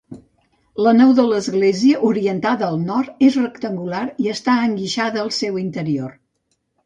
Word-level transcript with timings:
La 0.85 0.93
nau 0.99 1.11
de 1.19 1.25
l'església, 1.31 1.99
orientada 2.07 2.69
al 2.71 2.79
nord, 2.87 3.21
és 3.27 3.37
rectangular 3.41 4.01
i 4.25 4.33
està 4.33 4.55
enguixada 4.71 5.23
al 5.27 5.33
seu 5.41 5.63
interior. 5.65 6.17